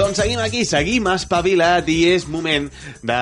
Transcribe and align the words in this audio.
Doncs 0.00 0.16
seguim 0.16 0.38
aquí, 0.40 0.62
seguim 0.64 1.10
espavilat 1.12 1.88
i 1.92 1.98
és 2.08 2.22
moment 2.24 2.70
de, 3.04 3.16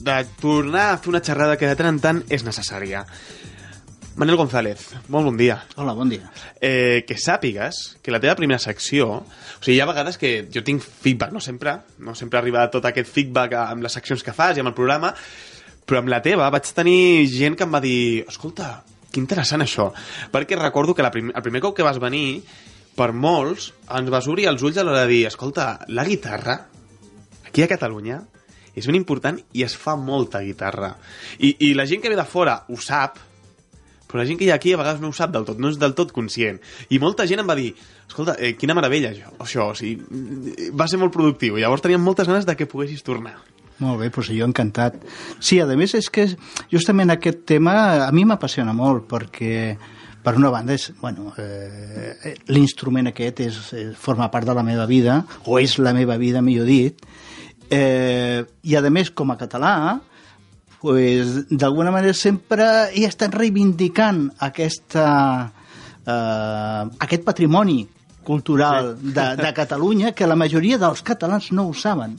de 0.00 0.14
tornar 0.40 0.84
a 0.94 0.94
fer 0.96 1.10
una 1.12 1.20
xerrada 1.20 1.58
que 1.60 1.68
de 1.68 1.74
tant 1.76 1.90
en 1.90 1.98
tant 2.00 2.20
és 2.32 2.40
necessària. 2.46 3.02
Manel 4.16 4.38
González, 4.40 4.86
molt 5.12 5.28
bon 5.28 5.36
dia. 5.36 5.58
Hola, 5.76 5.92
bon 5.98 6.08
dia. 6.08 6.30
Eh, 6.56 7.04
que 7.04 7.18
sàpigues 7.20 7.82
que 8.00 8.14
la 8.14 8.20
teva 8.22 8.38
primera 8.38 8.56
secció... 8.64 9.10
O 9.20 9.60
sigui, 9.60 9.74
hi 9.76 9.82
ha 9.84 9.88
vegades 9.90 10.16
que 10.16 10.30
jo 10.54 10.62
tinc 10.64 10.86
feedback, 10.86 11.34
no 11.36 11.44
sempre, 11.44 11.74
no 12.00 12.16
sempre 12.16 12.40
arriba 12.40 12.64
tot 12.72 12.88
aquest 12.88 13.12
feedback 13.12 13.58
amb 13.60 13.84
les 13.84 13.98
seccions 14.00 14.24
que 14.24 14.32
fas 14.32 14.56
i 14.56 14.64
amb 14.64 14.72
el 14.72 14.76
programa, 14.78 15.12
però 15.84 16.00
amb 16.00 16.08
la 16.08 16.22
teva 16.24 16.48
vaig 16.54 16.72
tenir 16.80 17.28
gent 17.34 17.60
que 17.60 17.68
em 17.68 17.76
va 17.76 17.82
dir 17.84 18.24
escolta, 18.24 18.70
que 19.12 19.20
interessant 19.20 19.66
això, 19.66 19.90
perquè 20.32 20.56
recordo 20.56 20.96
que 20.96 21.04
la 21.04 21.12
prim 21.12 21.28
el 21.28 21.44
primer 21.44 21.60
cop 21.60 21.76
que 21.76 21.84
vas 21.84 22.00
venir 22.00 22.40
per 22.98 23.12
molts 23.14 23.70
ens 23.94 24.10
vas 24.10 24.26
obrir 24.30 24.48
els 24.50 24.64
ulls 24.66 24.78
a 24.78 24.84
l'hora 24.86 25.04
de 25.06 25.12
dir 25.12 25.22
escolta, 25.28 25.76
la 25.88 26.04
guitarra 26.08 26.58
aquí 27.46 27.62
a 27.62 27.70
Catalunya 27.70 28.18
és 28.74 28.86
ben 28.86 28.98
important 28.98 29.38
i 29.54 29.64
es 29.66 29.76
fa 29.78 29.94
molta 29.98 30.42
guitarra 30.42 30.92
i, 31.38 31.54
i 31.70 31.72
la 31.78 31.86
gent 31.86 32.02
que 32.02 32.10
ve 32.10 32.18
de 32.18 32.26
fora 32.28 32.60
ho 32.68 32.78
sap 32.82 33.24
però 34.08 34.22
la 34.22 34.26
gent 34.26 34.38
que 34.40 34.46
hi 34.46 34.50
ha 34.50 34.56
aquí 34.56 34.72
a 34.72 34.80
vegades 34.80 35.02
no 35.02 35.10
ho 35.12 35.16
sap 35.16 35.34
del 35.34 35.44
tot, 35.44 35.58
no 35.60 35.68
és 35.68 35.76
del 35.76 35.92
tot 35.92 36.14
conscient. 36.16 36.56
I 36.88 36.96
molta 37.02 37.26
gent 37.28 37.42
em 37.42 37.48
va 37.48 37.56
dir, 37.58 37.74
escolta, 38.06 38.38
eh, 38.40 38.54
quina 38.56 38.72
meravella 38.72 39.10
això, 39.12 39.34
això, 39.44 39.66
o 39.68 39.76
sigui, 39.76 40.70
va 40.72 40.86
ser 40.88 40.96
molt 40.96 41.12
productiu, 41.12 41.58
i 41.58 41.60
llavors 41.60 41.84
teníem 41.84 42.00
moltes 42.00 42.30
ganes 42.30 42.48
de 42.48 42.56
que 42.56 42.64
poguessis 42.64 43.04
tornar. 43.04 43.36
Molt 43.84 44.00
bé, 44.00 44.08
doncs 44.08 44.32
jo 44.32 44.48
encantat. 44.48 44.96
Sí, 45.44 45.60
a 45.60 45.68
més 45.68 45.92
és 45.94 46.08
que 46.10 46.24
justament 46.72 47.12
aquest 47.12 47.44
tema 47.52 47.76
a 48.06 48.10
mi 48.16 48.24
m'apassiona 48.24 48.72
molt 48.72 49.04
perquè 49.12 49.76
per 50.28 50.36
una 50.36 50.50
banda 50.52 50.74
és, 50.76 50.90
bueno, 51.00 51.32
eh, 51.40 52.34
l'instrument 52.52 53.08
aquest 53.08 53.38
és, 53.46 53.58
és, 53.72 53.94
forma 53.96 54.28
part 54.28 54.44
de 54.44 54.52
la 54.52 54.64
meva 54.66 54.84
vida, 54.84 55.22
o 55.48 55.56
és 55.56 55.78
la 55.80 55.94
meva 55.96 56.18
vida, 56.20 56.42
millor 56.44 56.68
dit, 56.68 57.00
eh, 57.72 58.44
i 58.44 58.76
a 58.76 58.82
més 58.92 59.08
com 59.16 59.32
a 59.32 59.38
català 59.40 59.72
pues, 60.82 61.48
d'alguna 61.48 61.94
manera 61.94 62.12
sempre 62.12 62.90
he 62.92 63.06
estat 63.08 63.32
reivindicant 63.40 64.26
aquesta, 64.44 65.08
eh, 66.04 66.84
aquest 67.08 67.24
patrimoni 67.24 67.80
cultural 68.28 68.98
sí. 68.98 69.14
de, 69.16 69.28
de 69.40 69.52
Catalunya 69.56 70.12
que 70.12 70.28
la 70.28 70.36
majoria 70.36 70.76
dels 70.76 71.00
catalans 71.00 71.48
no 71.56 71.70
ho 71.70 71.72
saben 71.72 72.18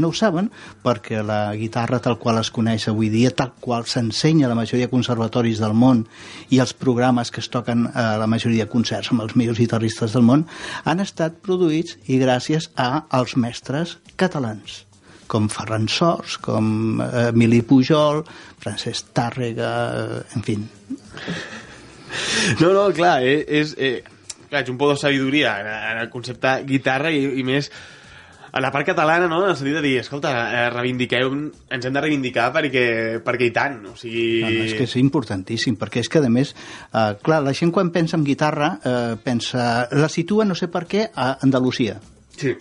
no 0.00 0.10
ho 0.10 0.16
saben 0.16 0.50
perquè 0.84 1.22
la 1.26 1.54
guitarra 1.58 2.00
tal 2.02 2.18
qual 2.18 2.40
es 2.40 2.50
coneix 2.50 2.88
avui 2.88 3.10
dia, 3.12 3.30
tal 3.30 3.52
qual 3.60 3.86
s'ensenya 3.86 4.48
a 4.48 4.52
la 4.52 4.58
majoria 4.58 4.88
de 4.88 4.94
conservatoris 4.94 5.62
del 5.62 5.76
món 5.76 6.04
i 6.50 6.60
els 6.62 6.74
programes 6.74 7.30
que 7.30 7.44
es 7.44 7.50
toquen 7.52 7.86
a 7.94 8.16
la 8.20 8.28
majoria 8.30 8.66
de 8.66 8.72
concerts 8.72 9.12
amb 9.12 9.26
els 9.26 9.36
millors 9.36 9.60
guitarristes 9.60 10.16
del 10.16 10.26
món 10.26 10.46
han 10.84 11.04
estat 11.04 11.40
produïts 11.44 11.98
i 12.08 12.20
gràcies 12.22 12.70
a 12.76 13.06
als 13.20 13.36
mestres 13.36 13.98
catalans 14.16 14.84
com 15.30 15.46
Ferran 15.46 15.86
Sors, 15.86 16.40
com 16.42 16.98
eh, 17.04 17.28
Emili 17.30 17.60
Pujol, 17.62 18.24
Francesc 18.58 19.12
Tàrrega, 19.14 19.68
eh, 19.94 20.22
en 20.34 20.42
fi. 20.42 20.56
No, 22.58 22.72
no, 22.74 22.88
clar, 22.96 23.20
eh, 23.22 23.44
és, 23.60 23.76
eh, 23.78 24.00
clar, 24.48 24.64
ets 24.64 24.72
un 24.72 24.78
poc 24.80 24.94
de 24.94 24.98
sabidoria 25.04 25.54
en 25.62 26.02
el 26.02 26.10
concepte 26.10 26.56
guitarra 26.66 27.12
i, 27.14 27.22
i 27.38 27.46
més 27.46 27.70
a 28.52 28.62
la 28.62 28.70
part 28.74 28.88
catalana, 28.88 29.28
no?, 29.30 29.42
en 29.44 29.52
el 29.52 29.58
sentit 29.58 29.76
de 29.78 29.82
dir, 29.84 29.96
escolta, 30.00 30.32
eh, 30.50 30.64
reivindiqueu, 30.74 31.34
ens 31.70 31.86
hem 31.86 31.96
de 31.96 32.04
reivindicar 32.04 32.48
perquè, 32.54 32.86
perquè 33.26 33.50
i 33.50 33.52
tant, 33.54 33.78
o 33.92 33.94
sigui... 33.98 34.24
No, 34.44 34.54
no, 34.54 34.64
és 34.68 34.74
que 34.78 34.88
és 34.88 34.96
importantíssim, 35.02 35.76
perquè 35.80 36.04
és 36.04 36.10
que, 36.10 36.22
a 36.24 36.32
més, 36.32 36.54
eh, 36.90 37.12
clar, 37.22 37.42
la 37.46 37.54
gent 37.56 37.74
quan 37.74 37.92
pensa 37.94 38.18
en 38.18 38.26
guitarra, 38.26 38.72
eh, 38.82 39.14
pensa, 39.22 39.86
la 39.92 40.10
situa, 40.10 40.48
no 40.48 40.58
sé 40.58 40.70
per 40.72 40.86
què, 40.90 41.06
a 41.14 41.36
Andalusia. 41.46 42.00
Sí 42.40 42.56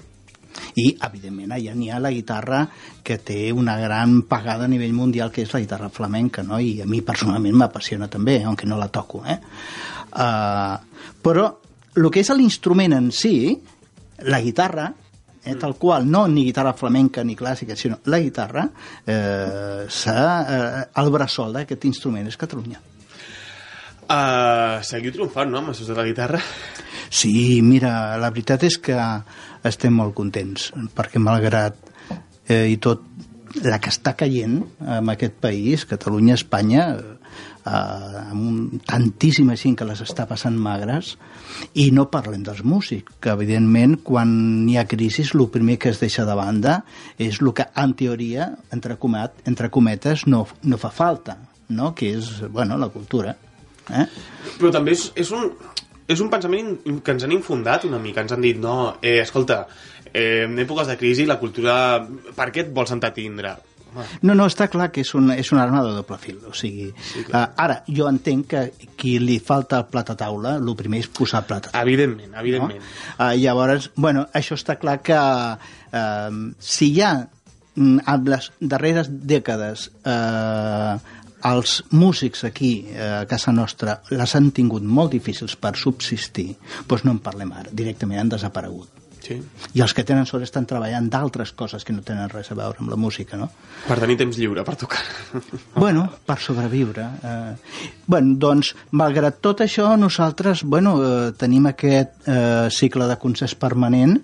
i 0.80 0.90
evidentment 1.06 1.54
allà 1.56 1.74
n'hi 1.78 1.90
ha 1.92 2.00
la 2.02 2.12
guitarra 2.12 2.64
que 3.06 3.20
té 3.26 3.52
una 3.56 3.78
gran 3.80 4.24
pagada 4.30 4.66
a 4.66 4.72
nivell 4.72 4.96
mundial 4.98 5.32
que 5.32 5.44
és 5.46 5.54
la 5.54 5.62
guitarra 5.64 5.90
flamenca 5.94 6.44
no? 6.44 6.60
i 6.60 6.82
a 6.82 6.88
mi 6.90 7.02
personalment 7.06 7.56
m'apassiona 7.56 8.10
també 8.12 8.40
aunque 8.44 8.68
no 8.68 8.78
la 8.80 8.90
toco 8.92 9.24
eh? 9.26 9.38
uh, 9.40 10.76
però 11.24 11.46
el 11.96 12.10
que 12.12 12.24
és 12.24 12.32
l'instrument 12.36 12.98
en 12.98 13.12
si 13.16 13.34
la 14.28 14.42
guitarra 14.44 14.90
eh, 15.44 15.56
tal 15.56 15.76
qual, 15.80 16.10
no 16.10 16.28
ni 16.28 16.46
guitarra 16.48 16.74
flamenca 16.74 17.24
ni 17.24 17.36
clàssica, 17.36 17.76
sinó 17.76 18.00
la 18.06 18.20
guitarra 18.20 18.68
eh, 19.06 19.88
eh, 19.88 20.86
el 21.02 21.12
bressol 21.12 21.54
d'aquest 21.58 21.90
instrument 21.90 22.28
és 22.28 22.40
Catalunya 22.40 22.82
Uh, 24.10 24.82
seguiu 24.82 25.12
triomfant, 25.14 25.52
no, 25.54 25.60
amb 25.62 25.70
això 25.70 25.86
de 25.86 25.94
la 25.94 26.02
guitarra? 26.08 26.40
Sí, 27.14 27.60
mira, 27.62 28.18
la 28.18 28.32
veritat 28.34 28.64
és 28.66 28.80
que 28.82 28.96
estem 29.70 29.94
molt 29.94 30.16
contents, 30.18 30.72
perquè 30.98 31.22
malgrat 31.22 31.78
eh, 32.50 32.72
i 32.74 32.80
tot 32.82 33.04
la 33.62 33.78
que 33.78 33.94
està 33.94 34.16
caient 34.18 34.64
en 34.82 35.14
aquest 35.14 35.38
país, 35.42 35.86
Catalunya, 35.90 36.40
Espanya, 36.40 36.88
eh, 37.66 38.22
amb 38.32 38.80
tantíssima 38.88 39.56
gent 39.60 39.76
que 39.80 39.88
les 39.88 40.02
està 40.06 40.26
passant 40.30 40.58
magres, 40.58 41.16
i 41.74 41.90
no 41.96 42.08
parlem 42.12 42.44
dels 42.46 42.64
músics, 42.64 43.18
que 43.22 43.34
evidentment 43.34 43.98
quan 44.06 44.32
hi 44.70 44.78
ha 44.80 44.88
crisi 44.90 45.26
el 45.34 45.48
primer 45.50 45.78
que 45.78 45.90
es 45.90 46.00
deixa 46.00 46.26
de 46.26 46.36
banda 46.36 46.84
és 47.18 47.42
el 47.42 47.54
que 47.54 47.68
en 47.76 47.94
teoria, 47.94 48.52
entre, 48.72 48.98
comet, 48.98 49.44
entre 49.46 49.70
cometes, 49.70 50.28
no, 50.28 50.46
no 50.64 50.78
fa 50.78 50.90
falta, 50.90 51.38
no? 51.70 51.94
que 51.96 52.14
és 52.18 52.42
bueno, 52.50 52.78
la 52.78 52.90
cultura. 52.90 53.36
Eh? 53.90 54.06
Però 54.60 54.72
també 54.74 54.94
és, 54.94 55.10
és, 55.18 55.32
un, 55.36 55.50
és 56.08 56.20
un 56.22 56.30
pensament 56.30 56.76
que 57.04 57.16
ens 57.16 57.26
han 57.26 57.34
infundat 57.34 57.88
una 57.90 58.02
mica. 58.02 58.22
Ens 58.22 58.36
han 58.36 58.46
dit, 58.46 58.60
no, 58.62 58.96
eh, 59.02 59.20
escolta, 59.24 59.64
eh, 60.14 60.46
en 60.46 60.58
èpoques 60.60 60.90
de 60.90 60.98
crisi 60.98 61.26
la 61.30 61.40
cultura... 61.42 61.74
Per 62.36 62.50
què 62.54 62.66
et 62.66 62.74
vols 62.74 62.94
entretindre? 63.90 64.28
No, 64.30 64.36
no, 64.38 64.48
està 64.50 64.70
clar 64.72 64.90
que 64.94 65.04
és, 65.06 65.14
un, 65.18 65.32
és 65.36 65.52
una 65.56 65.64
arma 65.66 65.84
de 65.86 65.96
doble 65.98 66.20
fil. 66.22 66.38
O 66.50 66.54
sigui, 66.58 66.90
sí, 67.12 67.26
uh, 67.28 67.46
ara, 67.66 67.82
jo 67.88 68.08
entenc 68.10 68.48
que 68.54 68.64
qui 69.00 69.18
li 69.24 69.40
falta 69.44 69.82
el 69.84 69.90
plat 69.92 70.14
a 70.14 70.18
taula, 70.20 70.56
el 70.60 70.72
primer 70.80 71.04
és 71.04 71.12
posar 71.12 71.44
plat 71.50 71.70
a 71.70 71.74
taula. 71.74 71.86
Evidentment, 71.88 72.34
evidentment. 72.42 72.80
No? 72.82 73.18
Uh, 73.18 73.34
llavors, 73.40 73.92
bueno, 73.96 74.28
això 74.36 74.58
està 74.60 74.80
clar 74.82 75.00
que 75.06 75.20
uh, 75.20 76.42
si 76.60 76.94
hi 76.94 77.04
ha 77.06 77.14
mm, 77.76 78.04
en 78.14 78.30
les 78.34 78.52
darreres 78.60 79.10
dècades 79.10 79.90
eh, 80.04 80.98
els 81.46 81.84
músics 81.92 82.44
aquí 82.44 82.86
eh, 82.92 83.22
a 83.22 83.26
casa 83.26 83.52
nostra 83.56 84.00
les 84.12 84.36
han 84.36 84.52
tingut 84.52 84.84
molt 84.84 85.14
difícils 85.16 85.56
per 85.56 85.76
subsistir, 85.80 86.52
doncs 86.88 87.06
no 87.08 87.16
en 87.16 87.22
parlem 87.24 87.54
ara, 87.56 87.72
directament 87.72 88.20
han 88.20 88.34
desaparegut. 88.36 88.90
Sí. 89.30 89.38
I 89.78 89.84
els 89.86 89.94
que 89.94 90.02
tenen 90.08 90.26
sort 90.26 90.42
estan 90.42 90.66
treballant 90.66 91.06
d'altres 91.14 91.52
coses 91.58 91.86
que 91.86 91.94
no 91.94 92.02
tenen 92.06 92.32
res 92.32 92.50
a 92.50 92.58
veure 92.58 92.82
amb 92.82 92.90
la 92.90 92.98
música, 92.98 93.38
no? 93.38 93.52
Per 93.86 94.00
tenir 94.02 94.18
temps 94.18 94.40
lliure, 94.42 94.64
per 94.66 94.74
tocar. 94.82 95.04
Bueno, 95.76 96.08
per 96.26 96.40
sobreviure. 96.42 97.06
Eh, 97.30 97.84
bueno, 98.10 98.34
doncs, 98.42 98.74
malgrat 98.98 99.38
tot 99.46 99.62
això, 99.66 99.92
nosaltres, 100.02 100.66
bueno, 100.66 100.96
eh, 101.04 101.32
tenim 101.38 101.70
aquest 101.70 102.26
eh, 102.26 102.68
cicle 102.74 103.06
de 103.10 103.20
concerts 103.22 103.54
permanent 103.60 104.18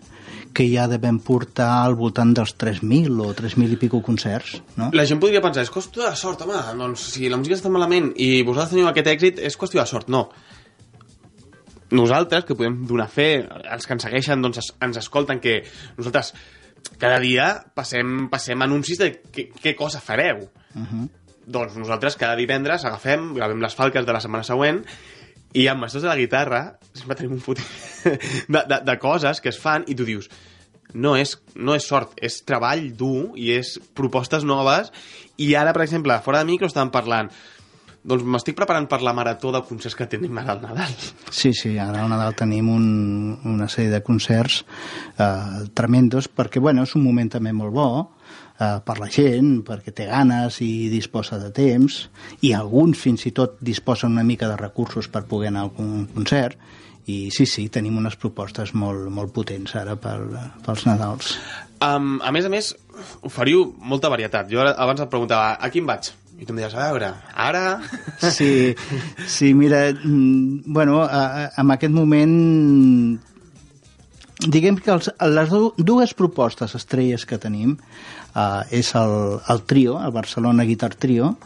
que 0.55 0.65
ja 0.71 0.87
devem 0.87 1.19
portar 1.19 1.69
al 1.83 1.97
voltant 1.99 2.31
dels 2.33 2.55
3.000 2.57 3.21
o 3.21 3.29
3.000 3.35 3.75
i 3.75 3.79
pico 3.79 4.01
concerts, 4.01 4.55
no? 4.79 4.89
La 4.95 5.05
gent 5.05 5.19
podria 5.21 5.43
pensar, 5.43 5.65
és 5.67 5.71
qüestió 5.73 6.05
de 6.07 6.15
sort, 6.17 6.45
home, 6.47 6.61
doncs 6.79 7.09
si 7.13 7.29
la 7.29 7.37
música 7.37 7.59
està 7.59 7.69
malament 7.69 8.13
i 8.15 8.39
vosaltres 8.47 8.73
teniu 8.73 8.89
aquest 8.89 9.11
èxit, 9.11 9.43
és 9.43 9.59
qüestió 9.59 9.83
de 9.83 9.89
sort. 9.91 10.09
No. 10.09 10.29
Nosaltres, 11.91 12.45
que 12.45 12.55
podem 12.57 12.79
donar 12.89 13.09
fe, 13.11 13.45
els 13.45 13.85
que 13.85 13.93
ens 13.93 14.05
segueixen, 14.07 14.41
doncs 14.41 14.71
ens 14.81 14.97
escolten, 14.97 15.41
que 15.41 15.59
nosaltres 15.97 16.33
cada 17.01 17.19
dia 17.21 17.49
passem, 17.77 18.27
passem 18.31 18.61
anuncis 18.61 19.01
de 19.01 19.11
què, 19.33 19.75
cosa 19.77 20.01
fareu. 20.01 20.47
Uh 20.73 20.81
-huh. 20.81 21.09
Doncs 21.45 21.75
nosaltres 21.75 22.15
cada 22.15 22.35
divendres 22.35 22.85
agafem, 22.85 23.33
gravem 23.33 23.61
les 23.61 23.75
falques 23.75 24.05
de 24.05 24.13
la 24.13 24.19
setmana 24.19 24.43
següent 24.43 24.83
i 25.53 25.67
amb 25.67 25.83
això 25.83 26.01
de 26.01 26.07
la 26.07 26.17
guitarra 26.17 26.79
sempre 26.93 27.15
tenim 27.15 27.33
un 27.33 27.41
fot 27.41 27.59
de, 28.53 28.61
de, 28.67 28.81
de 28.83 28.97
coses 28.99 29.39
que 29.41 29.49
es 29.49 29.59
fan 29.59 29.85
i 29.87 29.95
tu 29.95 30.03
dius 30.03 30.29
no 30.93 31.15
és, 31.15 31.35
no 31.55 31.75
és 31.75 31.85
sort, 31.87 32.13
és 32.21 32.43
treball 32.47 32.91
dur 32.95 33.35
i 33.35 33.51
és 33.51 33.79
propostes 33.93 34.43
noves 34.43 34.91
i 35.37 35.53
ara, 35.55 35.73
per 35.73 35.83
exemple, 35.83 36.17
fora 36.23 36.39
de 36.39 36.45
micro 36.45 36.67
estàvem 36.67 36.91
parlant 36.93 37.31
doncs 38.05 38.25
m'estic 38.29 38.57
preparant 38.57 38.87
per 38.89 39.01
la 39.05 39.13
marató 39.17 39.51
de 39.53 39.61
concerts 39.65 39.97
que 39.97 40.07
tenim 40.09 40.37
ara 40.41 40.53
al 40.55 40.61
Nadal. 40.61 40.93
Sí, 41.33 41.51
sí, 41.57 41.75
ara 41.81 42.03
al 42.03 42.11
Nadal 42.11 42.35
tenim 42.37 42.69
un, 42.69 42.85
una 43.49 43.67
sèrie 43.71 43.93
de 43.93 44.03
concerts 44.05 44.61
eh, 45.17 45.65
tremendos 45.73 46.29
perquè, 46.29 46.61
bueno, 46.61 46.85
és 46.85 46.95
un 46.97 47.05
moment 47.05 47.31
també 47.37 47.53
molt 47.55 47.73
bo, 47.73 47.89
eh, 48.59 48.77
per 48.85 48.97
la 49.01 49.09
gent, 49.11 49.59
perquè 49.65 49.93
té 49.95 50.09
ganes 50.11 50.61
i 50.61 50.87
disposa 50.93 51.39
de 51.41 51.51
temps, 51.55 52.03
i 52.45 52.53
alguns 52.53 53.01
fins 53.01 53.25
i 53.25 53.33
tot 53.35 53.57
disposen 53.65 54.13
una 54.13 54.25
mica 54.27 54.49
de 54.51 54.57
recursos 54.61 55.09
per 55.09 55.25
poder 55.29 55.49
anar 55.53 55.67
a 55.67 55.71
un 55.81 56.05
concert, 56.13 56.59
i 57.05 57.29
sí, 57.29 57.45
sí, 57.45 57.67
tenim 57.69 57.97
unes 57.99 58.15
propostes 58.17 58.73
molt, 58.73 59.09
molt 59.13 59.33
potents 59.33 59.75
ara 59.77 59.93
pel, 60.01 60.31
pels 60.65 60.85
Nadals. 60.87 61.35
Um, 61.85 62.15
a 62.25 62.31
més 62.33 62.47
a 62.47 62.49
més, 62.49 62.71
oferiu 63.27 63.67
molta 63.77 64.09
varietat. 64.09 64.49
Jo 64.49 64.63
abans 64.65 65.03
et 65.03 65.11
preguntava, 65.11 65.53
a 65.59 65.69
quin 65.73 65.85
vaig? 65.85 66.09
I 66.35 66.43
tu 66.43 66.51
em 66.51 66.59
deies, 66.59 66.73
a 66.75 66.89
veure, 66.89 67.13
ara... 67.31 67.79
Sí, 68.19 68.75
sí 69.27 69.53
mira, 69.53 69.87
mm, 69.93 70.65
bueno, 70.65 71.01
a, 71.03 71.21
a, 71.25 71.45
en 71.61 71.71
aquest 71.71 71.93
moment 71.95 72.35
diguem 74.43 74.75
que 74.83 74.91
els, 74.91 75.07
les 75.31 75.53
dues 75.77 76.13
propostes 76.17 76.75
estrelles 76.75 77.23
que 77.25 77.39
tenim 77.39 77.77
uh, 77.77 78.65
és 78.67 78.91
el, 78.99 79.39
el 79.47 79.63
trio, 79.69 79.95
el 80.01 80.11
Barcelona 80.11 80.67
Guitar 80.67 80.91
Trio, 80.99 81.37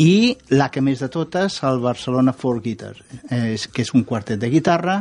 i 0.00 0.34
la 0.50 0.70
que 0.72 0.82
més 0.82 1.04
de 1.04 1.10
totes, 1.12 1.60
el 1.62 1.82
Barcelona 1.84 2.32
Four 2.32 2.62
Guitar, 2.64 2.94
és, 3.30 3.68
que 3.68 3.84
és 3.84 3.92
un 3.94 4.02
quartet 4.08 4.40
de 4.40 4.48
guitarra, 4.50 4.96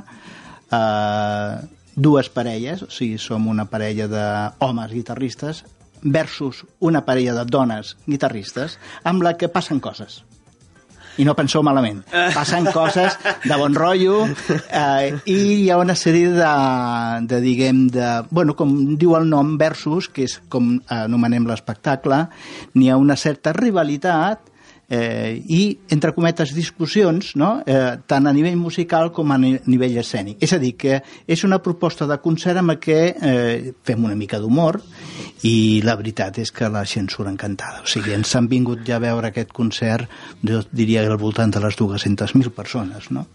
eh, 0.70 1.56
dues 1.96 2.30
parelles, 2.30 2.84
o 2.86 2.92
sigui, 2.94 3.18
som 3.18 3.48
una 3.50 3.66
parella 3.70 4.06
d'homes 4.12 4.94
guitarristes 4.94 5.64
versus 6.04 6.66
una 6.80 7.06
parella 7.06 7.34
de 7.40 7.48
dones 7.50 7.98
guitarristes 8.06 8.78
amb 9.04 9.24
la 9.24 9.38
que 9.38 9.50
passen 9.50 9.80
coses 9.80 10.24
i 11.18 11.26
no 11.28 11.36
penseu 11.38 11.62
malament. 11.66 12.02
Passen 12.34 12.68
coses 12.74 13.18
de 13.44 13.58
bon 13.60 13.76
rotllo 13.78 14.24
eh, 14.26 15.14
i 15.30 15.36
hi 15.36 15.70
ha 15.70 15.78
una 15.82 15.96
sèrie 16.00 16.32
de, 16.34 16.54
de 17.30 17.42
diguem, 17.44 17.86
de, 17.94 18.08
bueno, 18.34 18.56
com 18.58 18.74
diu 18.98 19.14
el 19.20 19.28
nom, 19.30 19.54
versus, 19.62 20.10
que 20.10 20.26
és 20.26 20.40
com 20.50 20.76
anomenem 20.90 21.46
l'espectacle, 21.50 22.24
n'hi 22.74 22.90
ha 22.90 22.98
una 22.98 23.18
certa 23.20 23.54
rivalitat 23.54 24.50
eh, 24.94 25.42
i, 25.50 25.62
entre 25.90 26.14
cometes, 26.14 26.54
discussions, 26.54 27.34
no? 27.40 27.56
eh, 27.66 27.98
tant 28.08 28.28
a 28.30 28.34
nivell 28.36 28.58
musical 28.60 29.12
com 29.16 29.34
a 29.34 29.40
nivell 29.42 29.98
escènic. 30.02 30.38
És 30.46 30.54
a 30.54 30.60
dir, 30.62 30.76
que 30.78 31.00
és 31.26 31.44
una 31.48 31.62
proposta 31.66 32.08
de 32.10 32.20
concert 32.22 32.62
amb 32.62 32.78
què 32.82 33.00
eh, 33.14 33.74
fem 33.86 34.06
una 34.06 34.18
mica 34.20 34.40
d'humor 34.42 34.82
i 35.50 35.82
la 35.86 35.98
veritat 36.00 36.38
és 36.44 36.54
que 36.54 36.70
la 36.72 36.86
gent 36.90 37.10
surt 37.12 37.32
encantada. 37.32 37.82
O 37.84 37.90
sigui, 37.90 38.14
ens 38.16 38.36
han 38.38 38.50
vingut 38.52 38.84
ja 38.88 39.00
a 39.00 39.04
veure 39.04 39.32
aquest 39.32 39.54
concert, 39.56 40.10
jo 40.46 40.62
diria 40.72 41.06
al 41.08 41.18
voltant 41.22 41.54
de 41.54 41.64
les 41.64 41.80
200.000 41.80 42.54
persones, 42.54 43.10
no? 43.12 43.26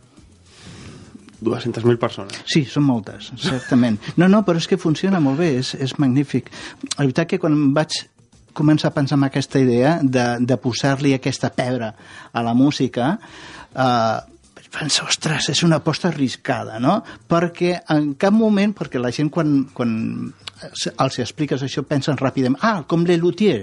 200.000 1.44 1.98
persones. 2.02 2.38
Sí, 2.50 2.64
són 2.66 2.82
moltes, 2.88 3.30
certament. 3.38 3.98
No, 4.18 4.26
no, 4.30 4.42
però 4.46 4.58
és 4.58 4.66
que 4.66 4.78
funciona 4.80 5.20
molt 5.22 5.38
bé, 5.38 5.52
és, 5.60 5.74
és 5.78 5.94
magnífic. 6.02 6.50
La 6.96 7.04
veritat 7.04 7.30
que 7.30 7.38
quan 7.42 7.68
vaig 7.76 8.00
començar 8.56 8.90
a 8.90 8.96
pensar 8.96 9.18
en 9.18 9.26
aquesta 9.28 9.60
idea 9.60 9.98
de, 10.02 10.26
de 10.40 10.56
posar-li 10.60 11.14
aquesta 11.14 11.50
pebre 11.54 11.92
a 12.32 12.42
la 12.44 12.54
música, 12.54 13.16
eh, 13.74 14.37
pensa, 14.72 15.06
ostres, 15.08 15.48
és 15.52 15.62
una 15.66 15.78
aposta 15.82 16.08
arriscada, 16.12 16.78
no? 16.82 17.00
Perquè 17.28 17.74
en 17.94 18.12
cap 18.20 18.34
moment, 18.34 18.74
perquè 18.76 19.00
la 19.00 19.12
gent 19.14 19.30
quan, 19.32 19.62
quan 19.74 19.92
els 20.98 21.18
expliques 21.22 21.62
això 21.62 21.84
pensen 21.86 22.18
ràpidament, 22.18 22.58
ah, 22.66 22.82
com 22.88 23.04
l'Elutier, 23.06 23.62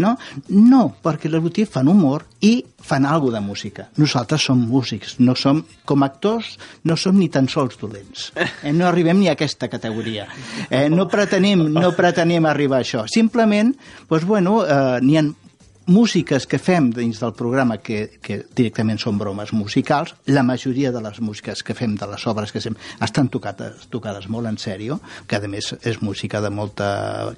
no? 0.00 0.14
No, 0.48 0.82
perquè 1.02 1.30
l'Elutier 1.30 1.66
fan 1.68 1.90
humor 1.90 2.24
i 2.46 2.54
fan 2.80 3.06
alguna 3.06 3.40
de 3.40 3.44
música. 3.46 3.88
Nosaltres 4.00 4.46
som 4.48 4.60
músics, 4.70 5.18
no 5.20 5.34
som, 5.36 5.62
com 5.84 6.02
actors, 6.06 6.56
no 6.88 6.96
som 6.96 7.18
ni 7.18 7.28
tan 7.28 7.48
sols 7.48 7.76
dolents. 7.80 8.30
Eh, 8.40 8.72
no 8.72 8.86
arribem 8.88 9.20
ni 9.20 9.28
a 9.28 9.36
aquesta 9.36 9.68
categoria. 9.68 10.26
Eh, 10.68 10.88
no 10.92 11.06
pretenem, 11.08 11.66
no 11.72 11.92
pretenem 11.96 12.48
arribar 12.48 12.80
a 12.80 12.86
això. 12.86 13.04
Simplement, 13.08 13.74
doncs, 14.08 14.26
bueno, 14.28 14.60
eh, 14.64 14.98
n'hi 15.04 15.18
ha 15.20 15.24
músiques 15.90 16.46
que 16.46 16.60
fem 16.62 16.88
dins 16.94 17.18
del 17.18 17.32
programa 17.34 17.80
que, 17.82 18.20
que 18.22 18.38
directament 18.56 19.00
són 19.02 19.18
bromes 19.18 19.50
musicals, 19.52 20.14
la 20.30 20.44
majoria 20.46 20.92
de 20.94 21.02
les 21.02 21.18
músiques 21.20 21.64
que 21.66 21.74
fem 21.74 21.96
de 21.98 22.06
les 22.06 22.26
obres 22.30 22.52
que 22.54 22.62
fem 22.62 22.76
estan 23.02 23.28
tocades, 23.28 23.88
tocades 23.90 24.28
molt 24.30 24.46
en 24.46 24.58
sèrio, 24.62 25.00
que 25.26 25.40
a 25.40 25.50
més 25.50 25.72
és 25.82 25.98
música 26.00 26.40
de 26.40 26.52
molta 26.54 26.90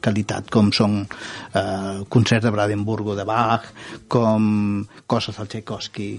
qualitat, 0.05 0.51
com 0.53 0.69
són 0.77 0.99
eh, 1.01 2.03
concerts 2.13 2.45
de 2.45 2.53
Brandenburgo 2.53 3.17
de 3.17 3.25
Bach, 3.25 3.71
com 4.13 4.85
coses 5.09 5.41
del 5.41 5.49
Tchaikovsky, 5.49 6.11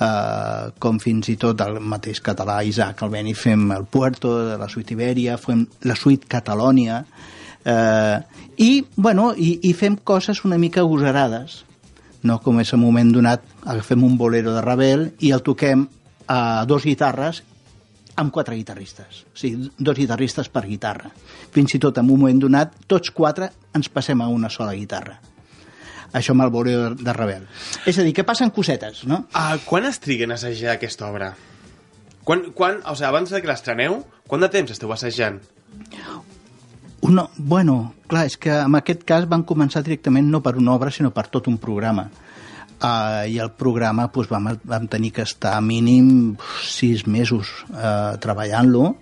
eh, 0.00 0.64
com 0.80 1.02
fins 1.04 1.28
i 1.34 1.36
tot 1.36 1.60
el 1.66 1.82
mateix 1.84 2.24
català 2.24 2.62
Isaac 2.64 3.04
Albeni 3.04 3.36
fem 3.36 3.68
el 3.76 3.84
Puerto 3.84 4.32
de 4.48 4.56
la 4.56 4.70
Suite 4.72 4.96
Iberia, 4.96 5.36
fem 5.36 5.66
la 5.84 5.98
Suite 6.00 6.32
Catalònia, 6.32 7.04
eh, 7.60 8.18
i, 8.56 8.72
bueno, 8.96 9.34
i, 9.36 9.58
i 9.68 9.76
fem 9.76 10.00
coses 10.00 10.44
una 10.48 10.56
mica 10.56 10.80
agosarades 10.80 11.60
no 12.24 12.40
com 12.42 12.60
és 12.62 12.72
el 12.72 12.80
moment 12.80 13.12
donat 13.12 13.44
agafem 13.62 14.02
un 14.04 14.16
bolero 14.18 14.54
de 14.54 14.62
Ravel 14.64 15.10
i 15.20 15.30
el 15.36 15.44
toquem 15.44 15.84
a 16.26 16.64
dos 16.66 16.86
guitarres 16.88 17.42
amb 18.16 18.32
quatre 18.32 18.56
guitarristes, 18.56 19.24
o 19.26 19.36
sigui, 19.36 19.70
dos 19.76 19.98
guitarristes 19.98 20.48
per 20.48 20.64
guitarra. 20.66 21.10
Fins 21.54 21.74
i 21.74 21.80
tot 21.82 21.98
en 21.98 22.06
un 22.06 22.14
moment 22.14 22.44
donat, 22.46 22.76
tots 22.90 23.10
quatre 23.14 23.50
ens 23.74 23.90
passem 23.90 24.22
a 24.22 24.28
una 24.30 24.50
sola 24.50 24.74
guitarra. 24.74 25.18
Això 26.14 26.30
amb 26.30 26.44
el 26.44 26.52
bolero 26.54 26.92
de 26.94 27.12
Ravel. 27.12 27.48
És 27.90 27.98
a 27.98 28.04
dir, 28.06 28.14
que 28.14 28.24
passen 28.24 28.54
cosetes, 28.54 29.02
no? 29.10 29.24
Uh, 29.34 29.58
quan 29.66 29.88
es 29.88 29.98
triguen 29.98 30.30
a 30.30 30.38
assajar 30.38 30.76
aquesta 30.76 31.08
obra? 31.10 31.32
Quan, 32.24 32.52
quan, 32.54 32.78
o 32.86 32.94
sigui, 32.94 33.08
abans 33.10 33.34
de 33.34 33.42
que 33.42 33.50
l'estreneu, 33.50 33.98
quant 34.30 34.46
de 34.46 34.52
temps 34.52 34.70
esteu 34.72 34.94
assajant? 34.94 35.42
Una, 37.04 37.26
bueno, 37.36 37.92
clar, 38.08 38.24
és 38.30 38.38
que 38.40 38.52
en 38.64 38.78
aquest 38.78 39.02
cas 39.04 39.26
van 39.28 39.42
començar 39.44 39.82
directament 39.84 40.30
no 40.32 40.40
per 40.40 40.54
una 40.56 40.72
obra, 40.72 40.92
sinó 40.94 41.10
per 41.12 41.26
tot 41.28 41.50
un 41.50 41.58
programa. 41.60 42.06
Uh, 42.74 43.24
I 43.28 43.36
el 43.44 43.50
programa 43.60 44.06
doncs, 44.12 44.30
vam, 44.32 44.48
vam 44.64 44.86
tenir 44.88 45.12
que 45.12 45.24
estar 45.28 45.58
mínim 45.64 46.34
sis 46.64 47.04
mesos 47.06 47.50
uh, 47.70 48.16
treballant-lo 48.20 48.94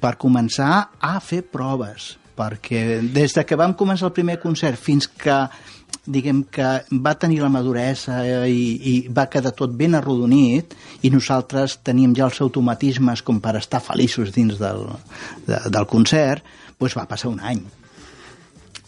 per 0.00 0.14
començar 0.22 0.70
a 1.02 1.16
fer 1.18 1.42
proves, 1.50 2.14
perquè 2.38 3.00
des 3.02 3.34
de 3.34 3.44
que 3.48 3.58
vam 3.58 3.74
començar 3.74 4.06
el 4.08 4.14
primer 4.14 4.38
concert 4.38 4.78
fins 4.78 5.08
que 5.10 5.40
diguem 6.06 6.44
que 6.50 6.68
va 7.02 7.14
tenir 7.18 7.40
la 7.42 7.50
maduresa 7.50 8.20
i, 8.46 8.60
i 8.78 8.94
va 9.10 9.26
quedar 9.30 9.50
tot 9.58 9.72
ben 9.74 9.96
arrodonit 9.98 10.76
i 11.02 11.10
nosaltres 11.10 11.80
teníem 11.86 12.14
ja 12.14 12.28
els 12.28 12.38
automatismes 12.44 13.24
com 13.26 13.40
per 13.42 13.56
estar 13.58 13.82
feliços 13.82 14.30
dins 14.34 14.60
del, 14.62 14.86
de, 15.48 15.58
del 15.74 15.88
concert, 15.90 16.46
doncs 16.80 16.96
va 16.98 17.06
passar 17.10 17.32
un 17.32 17.40
any. 17.40 17.64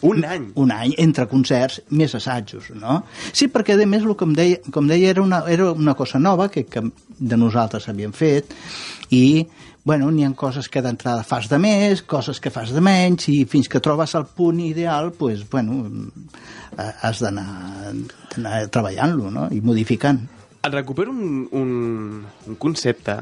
Un 0.01 0.23
any? 0.23 0.45
Un 0.55 0.71
any, 0.71 0.93
entre 1.03 1.25
concerts, 1.27 1.81
més 1.91 2.13
assajos, 2.15 2.69
no? 2.71 3.01
Sí, 3.35 3.49
perquè, 3.51 3.75
a 3.75 3.87
més, 3.89 4.05
el 4.05 4.15
que 4.15 4.27
em 4.27 4.35
deia, 4.37 4.59
com 4.71 4.87
deia, 4.87 5.09
era 5.11 5.23
una, 5.23 5.41
era 5.51 5.73
una 5.73 5.95
cosa 5.99 6.21
nova 6.23 6.47
que, 6.53 6.63
que 6.71 6.85
de 7.19 7.39
nosaltres 7.39 7.89
havíem 7.91 8.13
fet 8.15 8.53
i, 9.11 9.43
bueno, 9.83 10.07
n'hi 10.13 10.23
ha 10.23 10.31
coses 10.39 10.69
que 10.71 10.83
d'entrada 10.85 11.25
fas 11.27 11.49
de 11.51 11.59
més, 11.59 12.03
coses 12.07 12.39
que 12.39 12.51
fas 12.53 12.71
de 12.71 12.83
menys, 12.83 13.27
i 13.33 13.43
fins 13.49 13.67
que 13.67 13.81
trobes 13.83 14.15
el 14.15 14.27
punt 14.37 14.61
ideal, 14.63 15.11
pues, 15.19 15.43
bueno, 15.49 15.81
eh, 16.77 16.91
has 17.01 17.19
d'anar 17.25 17.47
treballant-lo, 18.71 19.33
no?, 19.35 19.49
i 19.51 19.59
modificant. 19.59 20.23
Et 20.59 20.71
recupero 20.71 21.11
un, 21.11 21.45
un, 21.55 22.23
un 22.47 22.55
concepte 22.59 23.17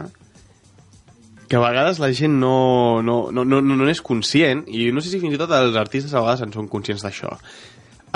que 1.48 1.56
a 1.56 1.64
vegades 1.64 2.02
la 2.04 2.12
gent 2.16 2.38
no, 2.42 3.02
no, 3.02 3.18
no, 3.32 3.46
no, 3.48 3.62
no 3.64 3.90
és 3.90 4.04
conscient, 4.04 4.66
i 4.68 4.90
no 4.92 5.04
sé 5.04 5.14
si 5.14 5.22
fins 5.24 5.38
i 5.38 5.42
tot 5.42 5.54
els 5.56 5.80
artistes 5.80 6.14
a 6.14 6.24
vegades 6.24 6.44
en 6.46 6.54
són 6.56 6.70
conscients 6.72 7.06
d'això, 7.06 7.34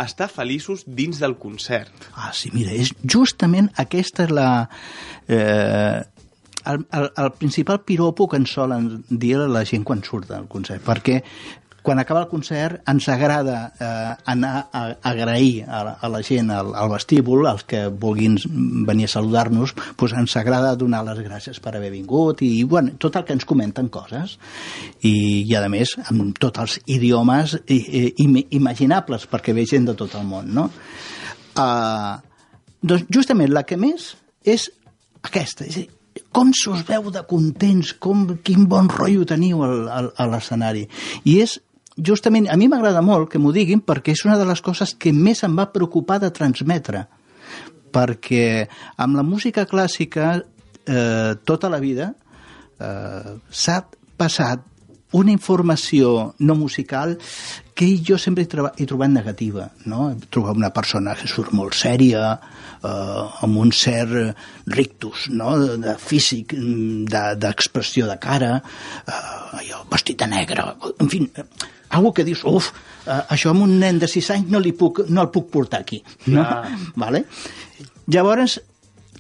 estar 0.01 0.27
feliços 0.31 0.83
dins 0.88 1.19
del 1.21 1.38
concert. 1.39 2.09
Ah, 2.15 2.31
sí, 2.35 2.51
mira, 2.53 2.73
és 2.75 2.93
justament 3.03 3.71
aquesta 3.81 4.27
és 4.27 4.33
la... 4.35 4.50
Eh, 5.27 6.01
el, 6.61 6.83
el, 6.93 7.07
el 7.17 7.31
principal 7.39 7.79
piropo 7.81 8.27
que 8.29 8.38
ens 8.38 8.51
solen 8.53 8.89
dir 9.09 9.33
la 9.50 9.63
gent 9.65 9.81
quan 9.88 10.03
surt 10.05 10.29
del 10.29 10.45
concert, 10.51 10.83
perquè 10.85 11.21
quan 11.81 12.00
acaba 12.00 12.21
el 12.21 12.29
concert 12.29 12.81
ens 12.89 13.07
agrada 13.09 13.73
eh, 13.79 14.15
anar 14.29 14.69
a, 14.71 14.83
agrair 15.01 15.65
a 15.67 15.83
la, 15.83 15.93
a 16.01 16.09
la 16.13 16.21
gent 16.23 16.51
al, 16.53 16.73
al 16.77 16.91
vestíbul, 16.93 17.47
als 17.50 17.63
que 17.65 17.88
vulguin 17.89 18.38
venir 18.88 19.07
a 19.09 19.13
saludar-nos, 19.15 19.73
doncs 19.97 20.15
ens 20.17 20.35
agrada 20.38 20.75
donar 20.77 21.03
les 21.07 21.23
gràcies 21.25 21.61
per 21.61 21.75
haver 21.75 21.91
vingut 21.93 22.43
i 22.45 22.63
bueno, 22.63 22.93
tot 23.01 23.17
el 23.17 23.25
que 23.25 23.33
ens 23.38 23.47
comenten 23.50 23.89
coses 23.89 24.38
i, 25.01 25.41
i 25.41 25.55
a 25.57 25.63
més 25.69 25.95
amb 26.07 26.38
tots 26.39 26.61
els 26.61 26.77
idiomes 26.85 27.57
i, 27.65 27.79
i, 28.13 28.27
imaginables 28.57 29.25
perquè 29.31 29.55
ve 29.57 29.65
gent 29.69 29.89
de 29.89 29.97
tot 29.97 30.13
el 30.19 30.27
món 30.27 30.53
no? 30.53 30.69
Uh, 31.57 32.21
doncs 32.81 33.09
justament 33.11 33.51
la 33.51 33.65
que 33.67 33.77
més 33.77 34.13
és 34.47 34.69
aquesta, 35.25 35.65
és 35.65 35.81
dir, 35.81 35.89
com 36.31 36.51
se 36.55 36.69
us 36.71 36.85
veu 36.88 37.09
de 37.13 37.23
contents, 37.27 37.93
com, 38.01 38.23
quin 38.43 38.65
bon 38.69 38.89
rotllo 38.91 39.27
teniu 39.27 39.61
al, 39.65 39.83
al, 39.91 40.09
a 40.17 40.27
l'escenari. 40.31 40.85
I 41.27 41.38
és 41.43 41.57
justament, 42.05 42.48
a 42.50 42.58
mi 42.58 42.67
m'agrada 42.72 43.01
molt 43.05 43.29
que 43.31 43.39
m'ho 43.39 43.53
diguin 43.55 43.81
perquè 43.86 44.15
és 44.15 44.25
una 44.25 44.38
de 44.39 44.48
les 44.50 44.62
coses 44.62 44.96
que 44.96 45.13
més 45.13 45.43
em 45.46 45.55
va 45.58 45.70
preocupar 45.74 46.20
de 46.24 46.31
transmetre. 46.34 47.05
Perquè 47.91 48.67
amb 49.03 49.20
la 49.20 49.25
música 49.27 49.67
clàssica 49.67 50.34
eh, 50.39 51.34
tota 51.46 51.70
la 51.70 51.79
vida 51.84 52.13
eh, 52.79 53.38
s'ha 53.50 53.79
passat 54.17 54.67
una 55.12 55.34
informació 55.34 56.34
no 56.39 56.55
musical 56.55 57.17
que 57.81 58.03
jo 58.05 58.17
sempre 58.21 58.45
he, 58.45 58.50
trobat, 58.50 58.77
he 58.77 58.85
trobat 58.85 59.09
negativa. 59.09 59.65
No? 59.89 60.11
He 60.11 60.29
trobat 60.29 60.59
una 60.59 60.69
persona 60.75 61.15
que 61.17 61.29
surt 61.29 61.50
molt 61.57 61.73
sèria, 61.73 62.35
eh, 62.85 63.43
amb 63.47 63.57
un 63.63 63.73
cert 63.73 64.38
rictus 64.69 65.25
no? 65.33 65.55
de, 65.57 65.79
de 65.81 65.97
físic, 65.97 66.53
d'expressió 66.53 68.05
de, 68.05 68.13
de 68.13 68.21
cara, 68.21 68.53
eh, 69.01 69.61
allò, 69.63 69.81
vestit 69.89 70.21
de 70.21 70.29
negre, 70.29 70.67
en 71.01 71.09
fi, 71.09 71.23
algo 71.91 72.13
que 72.13 72.23
dius, 72.27 72.45
uf, 72.47 72.69
uh, 73.03 73.17
això 73.33 73.51
amb 73.51 73.65
un 73.65 73.73
nen 73.81 73.97
de 74.00 74.07
6 74.07 74.29
anys 74.38 74.51
no, 74.53 74.61
li 74.63 74.71
puc, 74.77 75.01
no 75.09 75.25
el 75.25 75.31
puc 75.33 75.50
portar 75.51 75.81
aquí. 75.83 76.00
No? 76.31 76.45
Ah. 76.45 76.69
Vale? 76.95 77.25
Llavors, 78.11 78.61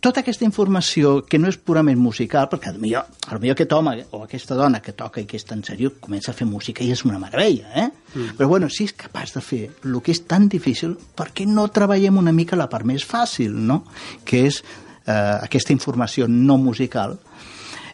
tota 0.01 0.23
aquesta 0.23 0.45
informació 0.47 1.21
que 1.29 1.37
no 1.37 1.47
és 1.51 1.57
purament 1.61 1.99
musical, 2.01 2.47
perquè 2.49 2.73
potser, 2.73 3.03
potser 3.21 3.53
aquest 3.53 3.75
home 3.77 3.93
o 4.17 4.23
aquesta 4.25 4.57
dona 4.57 4.81
que 4.81 4.95
toca 4.97 5.21
i 5.21 5.27
que 5.29 5.37
és 5.37 5.45
tan 5.45 5.61
seriós 5.63 5.99
comença 6.01 6.33
a 6.33 6.37
fer 6.37 6.47
música 6.49 6.83
i 6.83 6.89
és 6.91 7.05
una 7.05 7.19
meravella, 7.21 7.69
eh? 7.77 7.87
Mm. 8.15 8.35
Però 8.39 8.49
bueno, 8.49 8.69
si 8.69 8.89
és 8.89 8.95
capaç 8.97 9.35
de 9.37 9.45
fer 9.45 9.61
el 9.85 9.99
que 10.01 10.15
és 10.15 10.23
tan 10.25 10.49
difícil, 10.49 10.97
per 11.15 11.29
què 11.37 11.45
no 11.45 11.67
treballem 11.69 12.17
una 12.17 12.33
mica 12.33 12.59
la 12.59 12.69
part 12.71 12.87
més 12.89 13.05
fàcil, 13.05 13.53
no? 13.53 13.83
Que 14.25 14.47
és 14.49 14.63
eh, 14.65 15.13
aquesta 15.13 15.75
informació 15.77 16.27
no 16.27 16.57
musical. 16.57 17.19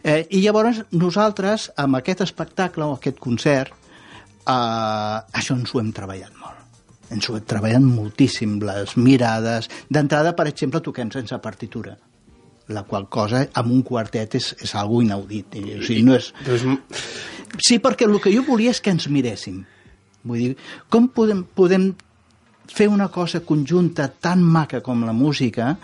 Eh, 0.01 0.23
I 0.31 0.45
llavors 0.45 0.85
nosaltres, 0.95 1.73
amb 1.75 1.99
aquest 1.99 2.23
espectacle 2.23 2.87
o 2.87 2.95
aquest 2.95 3.19
concert, 3.19 3.75
eh, 3.75 4.53
això 4.55 5.59
ens 5.59 5.75
ho 5.75 5.83
hem 5.83 5.91
treballat 5.91 6.31
molt 6.39 6.56
ens 7.13 7.29
ho 7.29 7.37
hem 7.37 7.45
treballat 7.47 7.83
moltíssim, 7.83 8.57
les 8.67 8.97
mirades. 8.99 9.69
D'entrada, 9.89 10.35
per 10.37 10.47
exemple, 10.51 10.83
toquem 10.83 11.13
sense 11.13 11.37
partitura 11.43 11.97
la 12.67 12.83
qual 12.83 13.07
cosa 13.07 13.45
amb 13.55 13.71
un 13.71 13.81
quartet 13.85 14.35
és, 14.35 14.49
és 14.59 14.73
algo 14.75 15.01
inaudit. 15.03 15.55
O 15.55 15.81
sigui, 15.87 16.03
no 16.03 16.17
és... 16.17 16.33
Sí, 17.63 17.77
perquè 17.79 18.05
el 18.07 18.17
que 18.19 18.33
jo 18.33 18.43
volia 18.47 18.73
és 18.75 18.81
que 18.83 18.91
ens 18.91 19.07
miréssim. 19.11 19.61
Vull 20.27 20.41
dir, 20.41 20.49
com 20.91 21.07
podem, 21.15 21.45
podem 21.55 21.93
fer 22.73 22.87
una 22.91 23.07
cosa 23.13 23.41
conjunta 23.45 24.07
tan 24.09 24.43
maca 24.43 24.81
com 24.85 25.05
la 25.05 25.13
música 25.13 25.75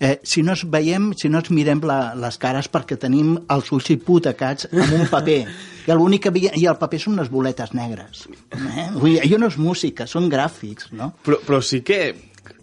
eh, 0.00 0.18
si 0.22 0.42
no 0.42 0.52
es 0.52 0.64
veiem, 0.70 1.12
si 1.16 1.30
no 1.30 1.40
ens 1.42 1.50
mirem 1.54 1.82
la, 1.86 2.14
les 2.18 2.38
cares 2.42 2.68
perquè 2.72 2.98
tenim 3.00 3.36
els 3.50 3.70
ulls 3.74 3.90
hipotecats 3.94 4.68
amb 4.72 4.98
un 4.98 5.08
paper 5.10 5.40
i 5.86 5.96
l'únic 5.96 6.24
que 6.24 6.32
havia, 6.32 6.52
i 6.56 6.66
el 6.70 6.78
paper 6.80 7.00
són 7.00 7.18
unes 7.18 7.30
boletes 7.32 7.74
negres 7.76 8.26
eh? 8.50 8.90
Vull 8.94 9.14
dir, 9.14 9.18
allò 9.24 9.42
no 9.42 9.50
és 9.52 9.58
música, 9.60 10.08
són 10.10 10.30
gràfics 10.32 10.92
no? 10.96 11.12
però, 11.24 11.40
però 11.44 11.60
sí 11.62 11.82
que 11.86 12.00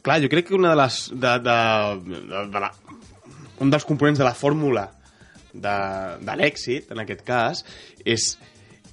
clar, 0.01 0.21
jo 0.23 0.29
crec 0.31 0.49
que 0.49 0.57
una 0.57 0.73
de 0.73 0.81
les 0.81 1.03
de, 1.13 1.35
de, 1.45 1.59
de, 2.07 2.47
de 2.53 2.63
la, 2.63 2.71
un 3.61 3.69
dels 3.69 3.85
components 3.85 4.19
de 4.19 4.25
la 4.25 4.33
fórmula 4.37 4.89
de, 5.53 5.75
de 6.23 6.35
l'èxit, 6.39 6.91
en 6.93 7.01
aquest 7.03 7.23
cas, 7.27 7.63
és, 8.05 8.33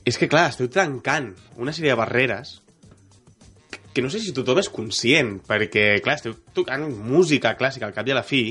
és 0.04 0.18
que, 0.18 0.28
clar, 0.30 0.48
esteu 0.52 0.68
trencant 0.72 1.32
una 1.56 1.74
sèrie 1.74 1.94
de 1.94 2.00
barreres 2.00 2.58
que 3.98 4.02
no 4.04 4.10
sé 4.14 4.20
si 4.22 4.30
tothom 4.30 4.60
és 4.62 4.68
conscient, 4.70 5.40
perquè, 5.42 5.96
clar, 6.04 6.14
esteu 6.20 6.36
tocant 6.54 6.84
música 6.86 7.50
clàssica 7.58 7.88
al 7.88 7.94
cap 7.96 8.06
i 8.06 8.12
a 8.14 8.18
la 8.20 8.22
fi, 8.22 8.42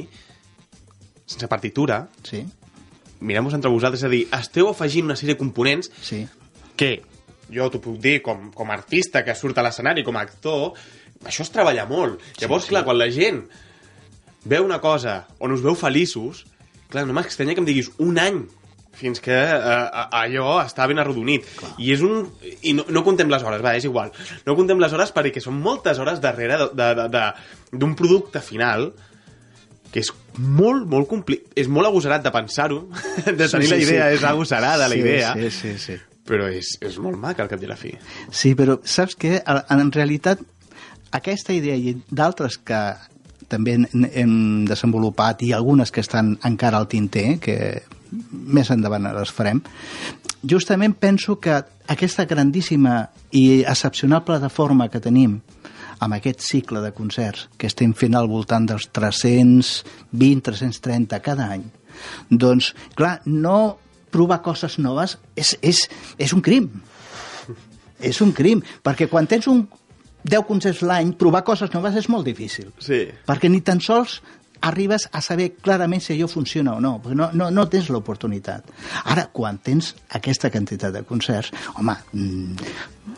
sense 1.23 1.47
partitura. 1.47 2.01
Sí. 2.27 2.41
Mirem-vos 3.23 3.55
entre 3.55 3.71
vosaltres, 3.71 4.03
és 4.03 4.09
a 4.09 4.11
dir, 4.11 4.25
esteu 4.35 4.67
afegint 4.67 5.07
una 5.07 5.15
sèrie 5.15 5.37
de 5.37 5.39
components 5.39 5.87
sí. 6.03 6.25
que 6.75 6.97
jo 7.47 7.69
t'ho 7.71 7.79
puc 7.79 7.95
dir 8.03 8.17
com, 8.25 8.49
com 8.51 8.67
a 8.67 8.75
artista 8.75 9.23
que 9.23 9.37
surt 9.39 9.55
a 9.55 9.63
l'escenari, 9.63 10.03
com 10.03 10.19
a 10.19 10.25
actor, 10.27 10.75
això 11.23 11.47
es 11.47 11.53
treballa 11.55 11.87
molt. 11.87 12.19
Llavors, 12.41 12.65
sí, 12.65 12.73
sí. 12.73 12.75
clar, 12.75 12.83
quan 12.83 12.99
la 12.99 13.07
gent 13.07 13.39
veu 14.43 14.67
una 14.67 14.81
cosa 14.83 15.21
on 15.39 15.55
us 15.55 15.63
veu 15.63 15.79
feliços, 15.79 16.43
clar, 16.91 17.07
no 17.07 17.15
m'estranya 17.15 17.55
que 17.55 17.63
em 17.63 17.71
diguis 17.71 17.93
un 18.03 18.19
any 18.19 18.43
fins 18.97 19.21
que 19.23 19.35
eh, 19.35 20.05
allò 20.19 20.57
està 20.63 20.87
ben 20.89 21.01
arrodonit. 21.01 21.45
Clar. 21.59 21.73
I 21.83 21.91
és 21.95 22.03
un... 22.05 22.23
I 22.65 22.73
no, 22.77 22.87
no 22.93 23.03
contem 23.05 23.29
les 23.31 23.45
hores, 23.45 23.61
va, 23.63 23.75
és 23.77 23.85
igual. 23.87 24.13
No 24.47 24.55
contem 24.57 24.81
les 24.81 24.95
hores 24.95 25.13
perquè 25.15 25.43
són 25.43 25.59
moltes 25.61 26.01
hores 26.01 26.21
darrere 26.23 26.69
d'un 26.73 27.95
producte 27.99 28.41
final 28.43 28.89
que 29.91 30.01
és 30.03 30.11
molt, 30.37 30.87
molt 30.89 31.07
compli... 31.09 31.39
és 31.55 31.69
molt 31.71 31.89
agosarat 31.89 32.25
de 32.25 32.33
pensar-ho, 32.33 32.81
de 33.25 33.47
tenir 33.47 33.49
sí, 33.49 33.69
sí, 33.69 33.73
la 33.73 33.81
idea, 33.81 34.09
sí. 34.09 34.17
és 34.19 34.27
agosarada 34.27 34.89
la 34.89 34.97
sí, 34.97 35.03
idea. 35.05 35.33
Sí, 35.37 35.51
sí, 35.51 35.75
sí. 35.81 35.97
Però 36.27 36.49
és, 36.51 36.73
és 36.83 36.97
molt 36.99 37.19
maca 37.21 37.45
al 37.45 37.51
cap 37.51 37.61
i 37.63 37.69
la 37.69 37.77
fi. 37.79 37.93
Sí, 38.35 38.51
però 38.59 38.81
saps 38.83 39.15
què? 39.19 39.37
En 39.47 39.93
realitat, 39.95 40.41
aquesta 41.15 41.55
idea 41.55 41.77
i 41.79 41.95
d'altres 42.11 42.59
que 42.67 42.81
també 43.47 43.77
hem 43.79 44.65
desenvolupat 44.67 45.45
i 45.47 45.53
algunes 45.55 45.93
que 45.95 46.03
estan 46.03 46.35
encara 46.45 46.81
al 46.81 46.89
tinter, 46.91 47.37
que 47.39 47.55
més 48.31 48.71
endavant 48.73 49.09
les 49.15 49.31
farem, 49.33 49.61
justament 50.47 50.95
penso 50.99 51.37
que 51.39 51.55
aquesta 51.87 52.25
grandíssima 52.25 52.99
i 53.31 53.63
excepcional 53.63 54.23
plataforma 54.27 54.89
que 54.89 55.01
tenim 55.03 55.39
amb 55.99 56.13
aquest 56.17 56.43
cicle 56.45 56.81
de 56.83 56.93
concerts 56.93 57.47
que 57.57 57.69
estem 57.71 57.93
fent 57.97 58.15
al 58.15 58.29
voltant 58.29 58.67
dels 58.69 58.89
320, 58.93 60.43
330 60.45 61.21
cada 61.25 61.49
any, 61.55 61.65
doncs, 62.29 62.73
clar, 62.95 63.17
no 63.25 63.77
provar 64.13 64.41
coses 64.45 64.77
noves 64.79 65.17
és, 65.35 65.55
és, 65.61 65.83
és 66.17 66.33
un 66.33 66.43
crim. 66.45 66.69
És 67.97 68.21
un 68.21 68.31
crim, 68.37 68.61
perquè 68.85 69.07
quan 69.09 69.25
tens 69.25 69.47
un 69.49 69.65
10 70.27 70.43
concerts 70.47 70.83
l'any, 70.85 71.13
provar 71.17 71.43
coses 71.47 71.71
noves 71.73 71.95
és 71.97 72.09
molt 72.11 72.27
difícil. 72.27 72.69
Sí. 72.83 73.05
Perquè 73.27 73.49
ni 73.49 73.61
tan 73.65 73.81
sols 73.83 74.19
arribes 74.61 75.07
a 75.11 75.21
saber 75.21 75.53
clarament 75.61 76.01
si 76.03 76.13
allò 76.13 76.27
funciona 76.27 76.75
o 76.75 76.81
no, 76.83 76.97
perquè 77.03 77.17
no, 77.17 77.29
no, 77.33 77.49
no 77.53 77.67
tens 77.71 77.89
l'oportunitat. 77.93 78.71
Ara, 79.05 79.27
quan 79.33 79.59
tens 79.63 79.93
aquesta 80.17 80.51
quantitat 80.53 80.93
de 80.95 81.03
concerts, 81.07 81.53
home, 81.77 81.95
mm, 82.13 82.69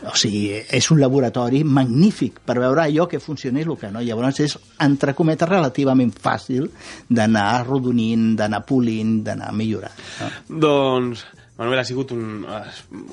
o 0.09 0.15
sigui, 0.19 0.43
és 0.75 0.91
un 0.93 0.99
laboratori 1.01 1.63
magnífic 1.63 2.39
per 2.45 2.59
veure 2.61 2.85
allò 2.85 3.07
que 3.09 3.21
funciona 3.23 3.59
i 3.61 3.67
el 3.67 3.75
que 3.79 3.91
no. 3.91 4.03
Llavors 4.05 4.39
és, 4.45 4.57
entre 4.85 5.15
cometes, 5.17 5.49
relativament 5.49 6.13
fàcil 6.13 6.69
d'anar 7.09 7.47
arrodonint, 7.59 8.33
d'anar 8.39 8.63
polint, 8.67 9.19
d'anar 9.25 9.51
millorant. 9.55 10.07
No? 10.19 10.31
Doncs 10.67 11.25
Manuel, 11.59 11.81
ha 11.81 11.83
sigut 11.83 12.13
un, 12.15 12.45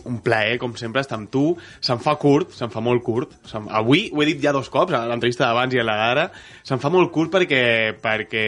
un 0.06 0.18
plaer, 0.22 0.54
com 0.62 0.76
sempre, 0.78 1.02
estar 1.02 1.18
amb 1.18 1.32
tu. 1.34 1.48
Se'n 1.82 1.98
fa 2.02 2.14
curt, 2.22 2.54
se'n 2.54 2.70
fa 2.70 2.82
molt 2.84 3.02
curt. 3.02 3.34
Avui 3.66 4.06
ho 4.12 4.22
he 4.22 4.28
dit 4.28 4.44
ja 4.44 4.54
dos 4.54 4.70
cops, 4.70 4.94
a 4.94 5.02
l'entrevista 5.10 5.48
d'abans 5.48 5.74
i 5.74 5.82
a 5.82 5.86
la 5.86 5.98
d'ara. 5.98 6.28
Se'n 6.66 6.82
fa 6.82 6.92
molt 6.94 7.10
curt 7.14 7.34
perquè, 7.34 7.62
perquè, 8.02 8.46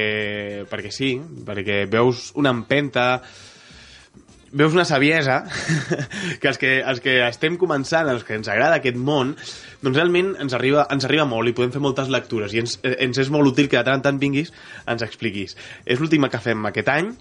perquè 0.71 0.93
sí, 0.95 1.17
perquè 1.19 1.83
veus 1.91 2.29
una 2.39 2.55
empenta, 2.55 3.09
veus 4.53 4.73
una 4.73 4.85
saviesa 4.85 5.43
que 6.41 6.49
els, 6.49 6.59
que 6.63 6.79
els 6.81 7.03
que 7.05 7.19
estem 7.27 7.59
començant, 7.61 8.09
els 8.09 8.25
que 8.25 8.39
ens 8.39 8.49
agrada 8.49 8.79
aquest 8.79 8.97
món, 8.97 9.35
doncs 9.83 9.99
realment 9.99 10.33
ens 10.41 10.55
arriba, 10.57 10.87
ens 10.95 11.05
arriba 11.09 11.27
molt 11.29 11.51
i 11.51 11.57
podem 11.57 11.75
fer 11.75 11.83
moltes 11.85 12.09
lectures 12.13 12.55
i 12.55 12.63
ens, 12.63 12.79
ens 12.87 13.21
és 13.21 13.35
molt 13.35 13.51
útil 13.51 13.69
que 13.69 13.81
de 13.81 13.85
tant 13.85 14.01
en 14.01 14.07
tant 14.07 14.23
vinguis 14.23 14.55
ens 14.87 15.05
expliquis. 15.05 15.59
És 15.85 16.01
l'última 16.01 16.31
que 16.33 16.41
fem 16.43 16.71
aquest 16.71 16.95
any, 16.95 17.13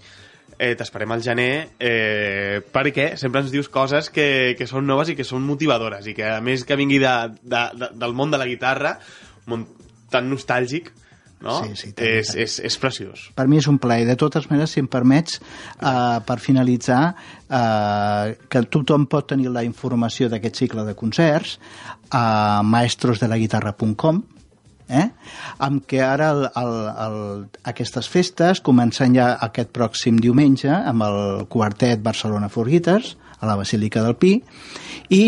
eh, 0.58 0.74
t'esperem 0.76 1.14
al 1.14 1.22
gener 1.24 1.50
eh, 1.78 2.60
perquè 2.74 3.12
sempre 3.16 3.44
ens 3.44 3.54
dius 3.54 3.70
coses 3.72 4.10
que, 4.10 4.54
que 4.58 4.66
són 4.66 4.86
noves 4.86 5.12
i 5.12 5.16
que 5.18 5.26
són 5.26 5.46
motivadores 5.46 6.10
i 6.10 6.16
que 6.18 6.26
a 6.34 6.40
més 6.44 6.66
que 6.66 6.76
vingui 6.78 7.00
de, 7.02 7.14
de, 7.42 7.64
de, 7.78 7.92
del 7.94 8.16
món 8.18 8.34
de 8.34 8.40
la 8.42 8.48
guitarra 8.50 8.98
món 9.48 9.66
tan 10.10 10.28
nostàlgic 10.28 10.90
no? 11.40 11.60
Sí, 11.62 11.76
sí, 11.78 11.92
tant, 11.94 12.08
és, 12.18 12.32
és, 12.34 12.56
és 12.66 12.76
preciós. 12.82 13.28
Per 13.38 13.46
mi 13.50 13.60
és 13.60 13.68
un 13.70 13.76
plaer. 13.78 14.02
De 14.08 14.16
totes 14.18 14.48
maneres, 14.50 14.72
si 14.74 14.82
em 14.82 14.88
permets, 14.90 15.38
eh, 15.38 16.16
per 16.26 16.38
finalitzar, 16.42 17.02
eh, 17.46 18.32
que 18.50 18.64
tothom 18.66 19.06
pot 19.06 19.28
tenir 19.30 19.52
la 19.54 19.62
informació 19.62 20.26
d'aquest 20.32 20.64
cicle 20.64 20.82
de 20.88 20.96
concerts 20.98 21.58
a 22.10 22.64
maestrosdelaguitarra.com 22.66 24.24
eh? 24.88 25.08
amb 25.64 25.84
què 25.88 26.02
ara 26.04 26.30
el, 26.34 26.44
el, 26.60 26.74
el, 27.06 27.18
aquestes 27.70 28.08
festes 28.10 28.62
comencen 28.64 29.16
ja 29.16 29.34
aquest 29.48 29.72
pròxim 29.76 30.20
diumenge 30.22 30.72
amb 30.72 31.06
el 31.06 31.20
quartet 31.52 32.02
Barcelona 32.04 32.50
for 32.52 32.70
Guitars 32.70 33.16
a 33.38 33.46
la 33.46 33.56
Basílica 33.56 34.02
del 34.02 34.16
Pi 34.16 34.38
i 35.14 35.22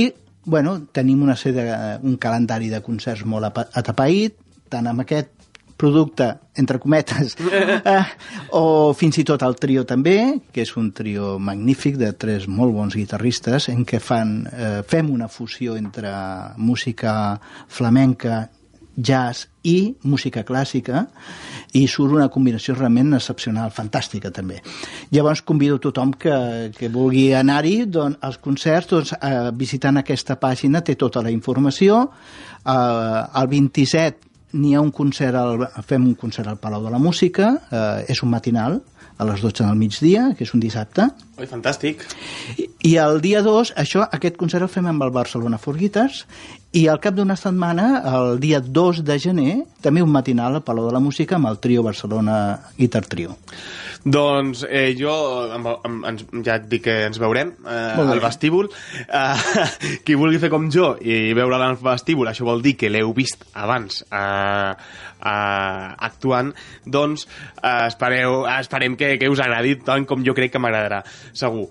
bueno, 0.44 0.78
tenim 0.92 1.22
una 1.22 1.36
sèrie 1.36 1.66
de, 1.66 1.74
un 2.06 2.16
calendari 2.16 2.70
de 2.72 2.80
concerts 2.82 3.26
molt 3.28 3.52
atapeït 3.76 4.38
tant 4.70 4.86
amb 4.86 5.04
aquest 5.04 5.36
producte, 5.80 6.26
entre 6.60 6.78
cometes, 6.78 7.36
eh, 7.94 8.04
o 8.52 8.92
fins 8.92 9.16
i 9.22 9.24
tot 9.24 9.40
el 9.46 9.56
trio 9.56 9.86
també, 9.88 10.16
que 10.52 10.66
és 10.66 10.74
un 10.76 10.90
trio 10.92 11.38
magnífic 11.40 11.96
de 12.00 12.10
tres 12.20 12.44
molt 12.52 12.76
bons 12.76 12.96
guitarristes 12.98 13.70
en 13.72 13.86
què 13.88 14.02
fan, 14.04 14.34
eh, 14.52 14.80
fem 14.84 15.08
una 15.08 15.30
fusió 15.32 15.78
entre 15.80 16.12
música 16.60 17.14
flamenca 17.72 18.42
jazz 19.00 19.48
i 19.64 19.94
música 20.04 20.42
clàssica 20.46 21.04
i 21.76 21.86
surt 21.88 22.14
una 22.16 22.28
combinació 22.32 22.74
realment 22.76 23.14
excepcional, 23.16 23.72
fantàstica 23.74 24.32
també. 24.34 24.60
Llavors 25.14 25.42
convido 25.46 25.78
tothom 25.82 26.14
que, 26.18 26.34
que 26.76 26.90
vulgui 26.92 27.30
anar-hi 27.36 27.84
doncs, 27.86 28.18
als 28.26 28.40
concerts, 28.42 28.90
doncs, 28.90 29.14
eh, 29.20 29.50
visitant 29.56 30.00
aquesta 30.00 30.36
pàgina 30.40 30.82
té 30.84 30.96
tota 30.98 31.22
la 31.22 31.32
informació. 31.34 32.06
Eh, 32.64 33.40
el 33.40 33.50
27 33.52 34.30
n'hi 34.60 34.74
ha 34.74 34.82
un 34.82 34.90
concert, 34.90 35.36
al, 35.38 35.66
fem 35.86 36.08
un 36.08 36.16
concert 36.18 36.50
al 36.50 36.58
Palau 36.58 36.82
de 36.84 36.90
la 36.90 36.98
Música, 36.98 37.52
eh, 37.70 38.10
és 38.10 38.24
un 38.24 38.32
matinal, 38.32 38.80
a 39.20 39.24
les 39.28 39.42
12 39.44 39.66
del 39.66 39.76
migdia, 39.76 40.30
que 40.36 40.46
és 40.46 40.52
un 40.56 40.62
dissabte. 40.62 41.04
Oi, 41.36 41.46
fantàstic. 41.48 42.06
I, 42.56 42.70
I 42.88 42.94
el 43.02 43.20
dia 43.20 43.42
2, 43.44 43.74
això, 43.82 44.06
aquest 44.16 44.38
concert 44.40 44.64
el 44.64 44.72
fem 44.72 44.88
amb 44.88 45.04
el 45.04 45.12
Barcelona 45.12 45.58
for 45.60 45.76
Guitars, 45.76 46.24
i 46.70 46.84
al 46.86 47.00
cap 47.02 47.16
d'una 47.16 47.34
setmana, 47.34 47.86
el 48.06 48.38
dia 48.38 48.60
2 48.62 49.00
de 49.02 49.16
gener, 49.18 49.54
també 49.82 50.04
un 50.04 50.12
matinal 50.14 50.54
al 50.54 50.62
Palau 50.62 50.86
de 50.86 50.92
la 50.94 51.00
Música 51.02 51.34
amb 51.34 51.48
el 51.50 51.58
trio 51.58 51.82
Barcelona 51.82 52.36
Guitar 52.76 53.02
Trio. 53.10 53.34
Doncs 54.04 54.62
eh, 54.68 54.94
jo 54.96 55.10
amb, 55.50 55.66
amb, 55.66 56.06
ens, 56.12 56.22
ja 56.46 56.60
et 56.60 56.68
dic 56.70 56.84
que 56.86 56.94
ens 57.08 57.18
veurem 57.20 57.50
eh, 57.66 57.98
al 57.98 58.22
vestíbul. 58.22 58.70
Eh, 59.02 59.66
qui 60.06 60.14
vulgui 60.14 60.38
fer 60.38 60.52
com 60.52 60.70
jo 60.70 60.94
i 61.02 61.34
veure 61.34 61.58
al 61.58 61.76
vestíbul, 61.82 62.30
això 62.30 62.46
vol 62.46 62.62
dir 62.62 62.76
que 62.78 62.92
l'heu 62.92 63.10
vist 63.18 63.42
abans 63.58 64.04
eh, 64.06 64.70
eh, 64.70 65.86
actuant, 66.06 66.54
doncs 66.86 67.26
eh, 67.26 67.90
espereu, 67.90 68.44
esperem 68.60 68.94
que, 68.94 69.16
que 69.18 69.28
us 69.32 69.42
agradi 69.42 69.74
tant 69.82 70.06
com 70.06 70.22
jo 70.22 70.38
crec 70.38 70.54
que 70.54 70.62
m'agradarà, 70.62 71.02
segur. 71.34 71.66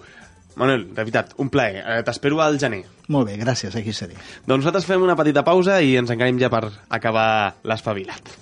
Manuel, 0.55 0.87
de 0.89 1.01
veritat, 1.03 1.33
un 1.37 1.49
plaer. 1.49 1.83
Eh, 1.85 1.99
T'espero 2.03 2.41
al 2.41 2.57
gener. 2.59 2.83
Molt 3.09 3.29
bé, 3.29 3.37
gràcies, 3.41 3.75
aquí 3.75 3.93
seré. 3.93 4.15
Doncs 4.45 4.63
nosaltres 4.63 4.85
fem 4.85 5.01
una 5.01 5.15
petita 5.15 5.43
pausa 5.45 5.79
i 5.81 5.95
ens 5.97 6.09
encarem 6.13 6.39
ja 6.41 6.49
per 6.49 6.65
acabar 6.89 7.55
l'espavilat. 7.63 8.33